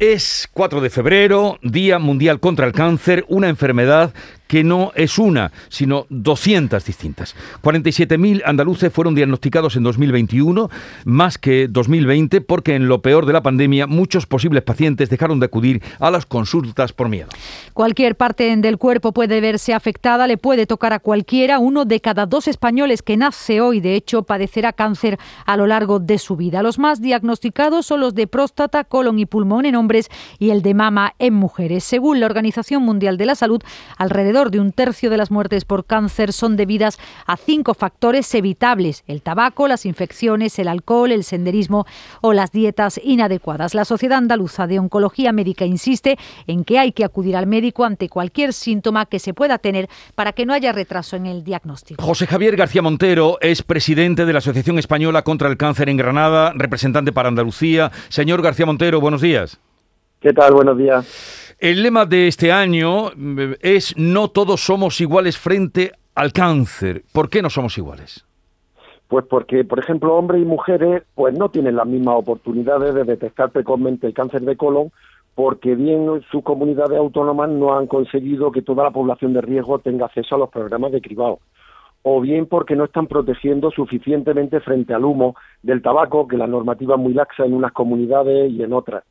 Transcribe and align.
Es 0.00 0.48
4 0.52 0.80
de 0.80 0.90
febrero, 0.90 1.60
Día 1.62 2.00
Mundial 2.00 2.40
contra 2.40 2.66
el 2.66 2.72
Cáncer, 2.72 3.24
una 3.28 3.48
enfermedad 3.48 4.12
que 4.46 4.64
no 4.64 4.92
es 4.94 5.18
una, 5.18 5.52
sino 5.68 6.06
200 6.10 6.84
distintas. 6.84 7.34
47.000 7.62 8.42
andaluces 8.44 8.92
fueron 8.92 9.14
diagnosticados 9.14 9.76
en 9.76 9.82
2021, 9.82 10.70
más 11.04 11.38
que 11.38 11.68
2020, 11.68 12.40
porque 12.40 12.74
en 12.74 12.88
lo 12.88 13.02
peor 13.02 13.26
de 13.26 13.32
la 13.32 13.42
pandemia 13.42 13.86
muchos 13.86 14.26
posibles 14.26 14.62
pacientes 14.62 15.10
dejaron 15.10 15.40
de 15.40 15.46
acudir 15.46 15.82
a 15.98 16.10
las 16.10 16.26
consultas 16.26 16.92
por 16.92 17.08
miedo. 17.08 17.28
Cualquier 17.72 18.16
parte 18.16 18.54
del 18.56 18.78
cuerpo 18.78 19.12
puede 19.12 19.40
verse 19.40 19.74
afectada, 19.74 20.26
le 20.26 20.36
puede 20.36 20.66
tocar 20.66 20.92
a 20.92 20.98
cualquiera. 20.98 21.58
Uno 21.58 21.84
de 21.84 22.00
cada 22.00 22.26
dos 22.26 22.48
españoles 22.48 23.02
que 23.02 23.16
nace 23.16 23.60
hoy, 23.60 23.80
de 23.80 23.94
hecho, 23.94 24.22
padecerá 24.22 24.72
cáncer 24.72 25.18
a 25.46 25.56
lo 25.56 25.66
largo 25.66 25.98
de 25.98 26.18
su 26.18 26.36
vida. 26.36 26.62
Los 26.62 26.78
más 26.78 27.00
diagnosticados 27.00 27.86
son 27.86 28.00
los 28.00 28.14
de 28.14 28.26
próstata, 28.26 28.84
colon 28.84 29.18
y 29.18 29.26
pulmón 29.26 29.66
en 29.66 29.74
hombres 29.74 30.10
y 30.38 30.50
el 30.50 30.62
de 30.62 30.74
mama 30.74 31.14
en 31.18 31.34
mujeres. 31.34 31.84
Según 31.84 32.20
la 32.20 32.26
Organización 32.26 32.82
Mundial 32.82 33.16
de 33.16 33.26
la 33.26 33.34
Salud, 33.34 33.62
alrededor 33.96 34.33
de 34.34 34.58
un 34.58 34.72
tercio 34.72 35.10
de 35.10 35.16
las 35.16 35.30
muertes 35.30 35.64
por 35.64 35.84
cáncer 35.84 36.32
son 36.32 36.56
debidas 36.56 36.98
a 37.26 37.36
cinco 37.36 37.72
factores 37.72 38.34
evitables, 38.34 39.04
el 39.06 39.22
tabaco, 39.22 39.68
las 39.68 39.86
infecciones, 39.86 40.58
el 40.58 40.66
alcohol, 40.66 41.12
el 41.12 41.22
senderismo 41.22 41.86
o 42.20 42.32
las 42.32 42.50
dietas 42.50 43.00
inadecuadas. 43.02 43.74
La 43.74 43.84
Sociedad 43.84 44.18
Andaluza 44.18 44.66
de 44.66 44.80
Oncología 44.80 45.32
Médica 45.32 45.64
insiste 45.64 46.18
en 46.48 46.64
que 46.64 46.80
hay 46.80 46.90
que 46.90 47.04
acudir 47.04 47.36
al 47.36 47.46
médico 47.46 47.84
ante 47.84 48.08
cualquier 48.08 48.52
síntoma 48.52 49.06
que 49.06 49.20
se 49.20 49.34
pueda 49.34 49.58
tener 49.58 49.88
para 50.16 50.32
que 50.32 50.46
no 50.46 50.52
haya 50.52 50.72
retraso 50.72 51.14
en 51.14 51.26
el 51.26 51.44
diagnóstico. 51.44 52.02
José 52.02 52.26
Javier 52.26 52.56
García 52.56 52.82
Montero 52.82 53.38
es 53.40 53.62
presidente 53.62 54.26
de 54.26 54.32
la 54.32 54.40
Asociación 54.40 54.80
Española 54.80 55.22
contra 55.22 55.48
el 55.48 55.56
Cáncer 55.56 55.88
en 55.88 55.96
Granada, 55.96 56.52
representante 56.56 57.12
para 57.12 57.28
Andalucía. 57.28 57.92
Señor 58.08 58.42
García 58.42 58.66
Montero, 58.66 59.00
buenos 59.00 59.20
días. 59.20 59.60
¿Qué 60.20 60.32
tal? 60.32 60.54
Buenos 60.54 60.78
días. 60.78 61.43
El 61.64 61.82
lema 61.82 62.04
de 62.04 62.28
este 62.28 62.52
año 62.52 63.06
mm, 63.16 63.54
es 63.62 63.96
no 63.96 64.28
todos 64.28 64.60
somos 64.60 65.00
iguales 65.00 65.38
frente 65.38 65.92
al 66.14 66.30
cáncer. 66.30 67.04
¿Por 67.10 67.30
qué 67.30 67.40
no 67.40 67.48
somos 67.48 67.78
iguales? 67.78 68.26
Pues 69.08 69.24
porque, 69.24 69.64
por 69.64 69.78
ejemplo, 69.78 70.14
hombres 70.14 70.42
y 70.42 70.44
mujeres 70.44 71.04
pues 71.14 71.32
no 71.38 71.48
tienen 71.48 71.76
las 71.76 71.86
mismas 71.86 72.16
oportunidades 72.18 72.92
de 72.92 73.04
detectar 73.04 73.48
precozmente 73.48 74.06
el 74.06 74.12
cáncer 74.12 74.42
de 74.42 74.58
colon 74.58 74.92
porque 75.34 75.74
bien 75.74 76.20
sus 76.30 76.44
comunidades 76.44 76.98
autónomas 76.98 77.48
no 77.48 77.74
han 77.74 77.86
conseguido 77.86 78.52
que 78.52 78.60
toda 78.60 78.84
la 78.84 78.90
población 78.90 79.32
de 79.32 79.40
riesgo 79.40 79.78
tenga 79.78 80.04
acceso 80.04 80.34
a 80.34 80.40
los 80.40 80.50
programas 80.50 80.92
de 80.92 81.00
cribado 81.00 81.38
o 82.02 82.20
bien 82.20 82.44
porque 82.44 82.76
no 82.76 82.84
están 82.84 83.06
protegiendo 83.06 83.70
suficientemente 83.70 84.60
frente 84.60 84.92
al 84.92 85.06
humo 85.06 85.34
del 85.62 85.80
tabaco, 85.80 86.28
que 86.28 86.36
la 86.36 86.46
normativa 86.46 86.96
es 86.96 87.00
muy 87.00 87.14
laxa 87.14 87.46
en 87.46 87.54
unas 87.54 87.72
comunidades 87.72 88.52
y 88.52 88.62
en 88.62 88.74
otras 88.74 89.04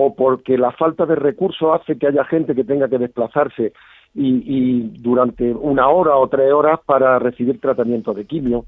o 0.00 0.14
porque 0.14 0.56
la 0.56 0.70
falta 0.70 1.06
de 1.06 1.16
recursos 1.16 1.68
hace 1.74 1.98
que 1.98 2.06
haya 2.06 2.24
gente 2.24 2.54
que 2.54 2.62
tenga 2.62 2.88
que 2.88 2.98
desplazarse 2.98 3.72
y, 4.14 4.80
durante 5.00 5.52
una 5.52 5.88
hora 5.88 6.16
o 6.16 6.28
tres 6.28 6.52
horas 6.52 6.78
para 6.86 7.18
recibir 7.18 7.60
tratamiento 7.60 8.14
de 8.14 8.24
quimio, 8.24 8.64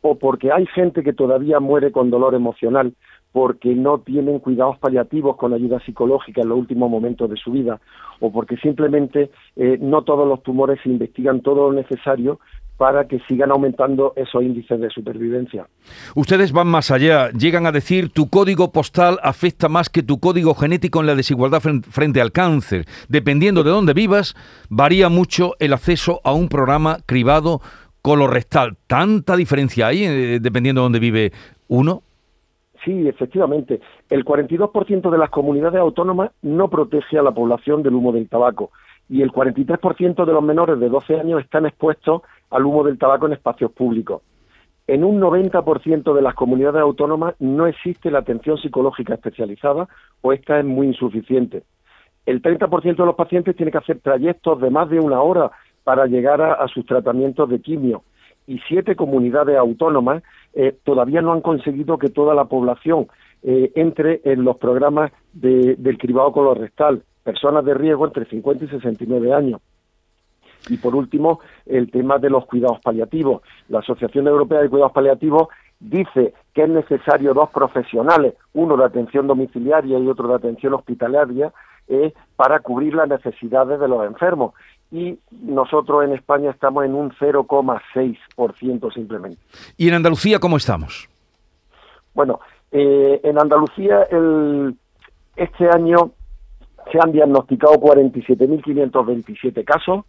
o 0.00 0.18
porque 0.18 0.50
hay 0.50 0.66
gente 0.66 1.04
que 1.04 1.12
todavía 1.12 1.60
muere 1.60 1.92
con 1.92 2.10
dolor 2.10 2.34
emocional 2.34 2.94
porque 3.30 3.76
no 3.76 3.98
tienen 4.00 4.40
cuidados 4.40 4.76
paliativos 4.78 5.36
con 5.36 5.54
ayuda 5.54 5.78
psicológica 5.86 6.42
en 6.42 6.48
los 6.48 6.58
últimos 6.58 6.90
momentos 6.90 7.30
de 7.30 7.36
su 7.36 7.52
vida, 7.52 7.80
o 8.18 8.32
porque 8.32 8.56
simplemente 8.56 9.30
eh, 9.54 9.78
no 9.80 10.02
todos 10.02 10.26
los 10.26 10.42
tumores 10.42 10.80
se 10.82 10.88
investigan 10.88 11.42
todo 11.42 11.70
lo 11.70 11.72
necesario 11.74 12.40
para 12.76 13.06
que 13.06 13.20
sigan 13.28 13.50
aumentando 13.50 14.12
esos 14.16 14.42
índices 14.42 14.80
de 14.80 14.90
supervivencia. 14.90 15.66
Ustedes 16.14 16.52
van 16.52 16.66
más 16.66 16.90
allá, 16.90 17.30
llegan 17.30 17.66
a 17.66 17.72
decir 17.72 18.10
tu 18.10 18.28
código 18.28 18.72
postal 18.72 19.18
afecta 19.22 19.68
más 19.68 19.88
que 19.88 20.02
tu 20.02 20.18
código 20.18 20.54
genético 20.54 21.00
en 21.00 21.06
la 21.06 21.14
desigualdad 21.14 21.60
frente 21.60 22.20
al 22.20 22.32
cáncer. 22.32 22.86
Dependiendo 23.08 23.62
de 23.62 23.70
dónde 23.70 23.92
vivas, 23.92 24.34
varía 24.68 25.08
mucho 25.08 25.52
el 25.58 25.72
acceso 25.72 26.20
a 26.24 26.32
un 26.32 26.48
programa 26.48 26.98
cribado 27.06 27.60
colorectal. 28.00 28.76
¿Tanta 28.86 29.36
diferencia 29.36 29.86
hay 29.86 30.04
eh, 30.04 30.38
dependiendo 30.40 30.80
de 30.80 30.84
dónde 30.84 30.98
vive 30.98 31.32
uno? 31.68 32.02
Sí, 32.84 33.06
efectivamente. 33.06 33.80
El 34.10 34.24
42% 34.24 35.10
de 35.10 35.18
las 35.18 35.30
comunidades 35.30 35.80
autónomas 35.80 36.32
no 36.42 36.68
protege 36.68 37.18
a 37.18 37.22
la 37.22 37.30
población 37.30 37.82
del 37.82 37.94
humo 37.94 38.12
del 38.12 38.28
tabaco 38.28 38.70
y 39.08 39.22
el 39.22 39.30
43% 39.30 40.24
de 40.24 40.32
los 40.32 40.42
menores 40.42 40.80
de 40.80 40.88
12 40.88 41.20
años 41.20 41.40
están 41.40 41.66
expuestos 41.66 42.22
al 42.52 42.64
humo 42.64 42.84
del 42.84 42.98
tabaco 42.98 43.26
en 43.26 43.32
espacios 43.32 43.72
públicos. 43.72 44.22
En 44.86 45.04
un 45.04 45.20
90% 45.20 46.14
de 46.14 46.22
las 46.22 46.34
comunidades 46.34 46.82
autónomas 46.82 47.34
no 47.38 47.66
existe 47.66 48.10
la 48.10 48.18
atención 48.18 48.58
psicológica 48.58 49.14
especializada 49.14 49.88
o 50.20 50.32
esta 50.32 50.58
es 50.58 50.64
muy 50.64 50.88
insuficiente. 50.88 51.62
El 52.26 52.42
30% 52.42 52.96
de 52.96 53.06
los 53.06 53.14
pacientes 53.14 53.56
tiene 53.56 53.72
que 53.72 53.78
hacer 53.78 54.00
trayectos 54.00 54.60
de 54.60 54.70
más 54.70 54.90
de 54.90 54.98
una 54.98 55.20
hora 55.22 55.50
para 55.84 56.06
llegar 56.06 56.40
a, 56.40 56.66
sus 56.68 56.86
tratamientos 56.86 57.48
de 57.48 57.60
quimio 57.60 58.02
y 58.46 58.58
siete 58.68 58.94
comunidades 58.94 59.56
autónomas 59.56 60.22
eh, 60.52 60.76
todavía 60.84 61.22
no 61.22 61.32
han 61.32 61.40
conseguido 61.40 61.98
que 61.98 62.08
toda 62.08 62.34
la 62.34 62.44
población 62.44 63.08
eh, 63.42 63.72
entre 63.74 64.20
en 64.24 64.44
los 64.44 64.56
programas 64.58 65.10
del 65.32 65.98
cribado 65.98 66.32
colorectal, 66.32 67.02
personas 67.24 67.64
de 67.64 67.74
riesgo 67.74 68.06
entre 68.06 68.26
50 68.26 68.64
y 68.64 68.68
69 68.68 69.32
años. 69.32 69.60
Y 70.68 70.76
por 70.76 70.94
último, 70.94 71.40
el 71.66 71.90
tema 71.90 72.18
de 72.18 72.30
los 72.30 72.46
cuidados 72.46 72.80
paliativos. 72.80 73.42
La 73.68 73.80
Asociación 73.80 74.26
Europea 74.26 74.60
de 74.60 74.68
Cuidados 74.68 74.92
Paliativos 74.92 75.48
dice 75.80 76.34
que 76.54 76.62
es 76.62 76.68
necesario 76.68 77.34
dos 77.34 77.50
profesionales, 77.50 78.34
uno 78.52 78.76
de 78.76 78.84
atención 78.84 79.26
domiciliaria 79.26 79.98
y 79.98 80.06
otro 80.06 80.28
de 80.28 80.34
atención 80.34 80.74
hospitalaria, 80.74 81.52
eh, 81.88 82.12
para 82.36 82.60
cubrir 82.60 82.94
las 82.94 83.08
necesidades 83.08 83.80
de 83.80 83.88
los 83.88 84.06
enfermos. 84.06 84.54
Y 84.92 85.18
nosotros 85.30 86.04
en 86.04 86.12
España 86.12 86.50
estamos 86.50 86.84
en 86.84 86.94
un 86.94 87.10
0,6% 87.12 88.94
simplemente. 88.94 89.38
¿Y 89.76 89.88
en 89.88 89.94
Andalucía 89.94 90.38
cómo 90.38 90.56
estamos? 90.56 91.08
Bueno, 92.14 92.40
eh, 92.70 93.20
en 93.24 93.38
Andalucía 93.38 94.02
el, 94.10 94.76
este 95.36 95.68
año 95.68 96.12
se 96.90 96.98
han 97.02 97.12
diagnosticado 97.12 97.74
47.527 97.74 99.64
casos, 99.64 100.04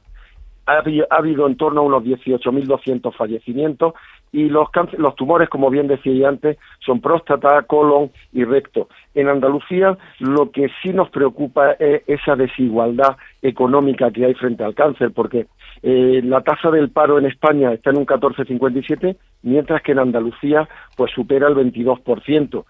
ha 0.66 0.78
habido, 1.10 1.48
en 1.48 1.58
torno 1.58 1.82
a 1.82 1.84
unos 1.84 2.04
18.200 2.04 3.14
fallecimientos 3.16 3.94
y 4.32 4.50
los, 4.50 4.68
los 4.98 5.16
tumores, 5.16 5.50
como 5.50 5.70
bien 5.70 5.88
decía 5.88 6.30
antes, 6.30 6.58
son 6.80 7.02
próstata, 7.02 7.62
colon 7.64 8.12
y 8.32 8.44
recto. 8.46 8.88
En 9.14 9.28
Andalucía 9.28 9.98
lo 10.20 10.52
que 10.52 10.70
sí 10.82 10.90
nos 10.90 11.10
preocupa 11.10 11.74
es 11.74 12.04
esa 12.08 12.36
desigualdad 12.36 13.18
económica 13.42 14.10
que 14.12 14.26
hay 14.26 14.34
frente 14.34 14.64
al 14.64 14.74
cáncer, 14.74 15.12
porque 15.14 15.48
eh, 15.82 16.22
la 16.24 16.42
tasa 16.42 16.72
del 16.72 16.90
paro 16.90 17.20
en 17.20 17.26
España 17.26 17.74
está 17.74 17.90
en 17.90 17.98
un 17.98 18.06
14,57, 18.06 19.18
mientras 19.44 19.82
que 19.82 19.92
en 19.92 20.00
Andalucía 20.00 20.68
pues 20.96 21.12
supera 21.12 21.48
el 21.48 21.56
22%. 21.56 22.64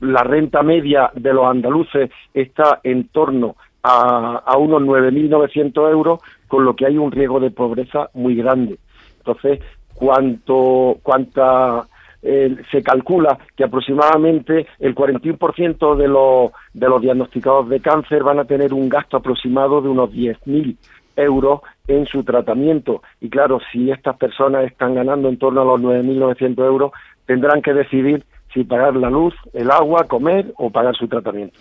La 0.00 0.22
renta 0.22 0.62
media 0.62 1.10
de 1.14 1.32
los 1.32 1.46
andaluces 1.46 2.10
está 2.34 2.80
en 2.82 3.08
torno 3.08 3.56
a, 3.82 4.42
a 4.44 4.56
unos 4.56 4.82
9.900 4.82 5.90
euros, 5.90 6.20
con 6.52 6.66
lo 6.66 6.76
que 6.76 6.84
hay 6.84 6.98
un 6.98 7.10
riesgo 7.10 7.40
de 7.40 7.50
pobreza 7.50 8.10
muy 8.12 8.34
grande. 8.34 8.78
Entonces, 9.16 9.60
cuánto, 9.94 10.98
cuánta 11.02 11.86
eh, 12.20 12.54
se 12.70 12.82
calcula 12.82 13.38
que 13.56 13.64
aproximadamente 13.64 14.66
el 14.78 14.94
41% 14.94 15.96
de 15.96 16.08
los, 16.08 16.52
de 16.74 16.88
los 16.90 17.00
diagnosticados 17.00 17.70
de 17.70 17.80
cáncer 17.80 18.22
van 18.22 18.38
a 18.38 18.44
tener 18.44 18.74
un 18.74 18.90
gasto 18.90 19.16
aproximado 19.16 19.80
de 19.80 19.88
unos 19.88 20.10
10.000 20.10 20.76
euros 21.16 21.62
en 21.88 22.04
su 22.04 22.22
tratamiento. 22.22 23.00
Y 23.22 23.30
claro, 23.30 23.58
si 23.72 23.90
estas 23.90 24.18
personas 24.18 24.66
están 24.66 24.94
ganando 24.94 25.30
en 25.30 25.38
torno 25.38 25.62
a 25.62 25.64
los 25.64 25.80
9.900 25.80 26.66
euros, 26.66 26.92
tendrán 27.24 27.62
que 27.62 27.72
decidir 27.72 28.26
si 28.52 28.64
pagar 28.64 28.94
la 28.96 29.08
luz, 29.08 29.32
el 29.54 29.70
agua, 29.70 30.04
comer 30.06 30.52
o 30.58 30.68
pagar 30.68 30.94
su 30.96 31.08
tratamiento. 31.08 31.58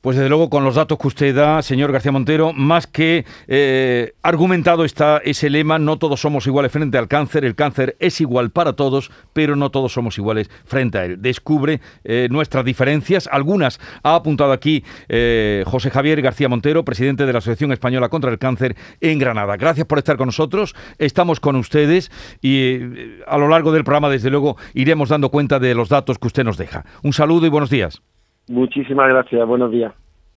Pues 0.00 0.16
desde 0.16 0.30
luego 0.30 0.48
con 0.48 0.64
los 0.64 0.76
datos 0.76 0.98
que 0.98 1.08
usted 1.08 1.34
da, 1.34 1.60
señor 1.60 1.92
García 1.92 2.10
Montero, 2.10 2.54
más 2.54 2.86
que 2.86 3.26
eh, 3.48 4.14
argumentado 4.22 4.86
está 4.86 5.18
ese 5.18 5.50
lema, 5.50 5.78
no 5.78 5.98
todos 5.98 6.22
somos 6.22 6.46
iguales 6.46 6.72
frente 6.72 6.96
al 6.96 7.06
cáncer, 7.06 7.44
el 7.44 7.54
cáncer 7.54 7.96
es 8.00 8.18
igual 8.22 8.48
para 8.48 8.72
todos, 8.72 9.10
pero 9.34 9.56
no 9.56 9.70
todos 9.70 9.92
somos 9.92 10.16
iguales 10.16 10.48
frente 10.64 10.96
a 10.96 11.04
él. 11.04 11.20
Descubre 11.20 11.82
eh, 12.04 12.28
nuestras 12.30 12.64
diferencias, 12.64 13.28
algunas 13.30 13.78
ha 14.02 14.14
apuntado 14.14 14.52
aquí 14.52 14.84
eh, 15.10 15.64
José 15.66 15.90
Javier 15.90 16.22
García 16.22 16.48
Montero, 16.48 16.82
presidente 16.82 17.26
de 17.26 17.34
la 17.34 17.40
Asociación 17.40 17.70
Española 17.72 18.08
contra 18.08 18.30
el 18.30 18.38
Cáncer 18.38 18.76
en 19.02 19.18
Granada. 19.18 19.58
Gracias 19.58 19.86
por 19.86 19.98
estar 19.98 20.16
con 20.16 20.28
nosotros, 20.28 20.74
estamos 20.96 21.40
con 21.40 21.56
ustedes 21.56 22.10
y 22.40 22.78
a 23.26 23.36
lo 23.36 23.48
largo 23.48 23.70
del 23.70 23.84
programa, 23.84 24.08
desde 24.08 24.30
luego, 24.30 24.56
iremos 24.72 25.10
dando 25.10 25.28
cuenta 25.28 25.58
de 25.58 25.74
los 25.74 25.90
datos 25.90 26.18
que 26.18 26.28
usted 26.28 26.44
nos 26.44 26.56
deja. 26.56 26.86
Un 27.02 27.12
saludo 27.12 27.44
y 27.44 27.50
buenos 27.50 27.68
días. 27.68 28.00
Muchísimas 28.48 29.08
gracias. 29.08 29.46
Buenos 29.46 29.70
días. 29.70 29.92